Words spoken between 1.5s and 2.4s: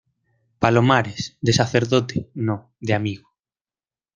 sacerdote,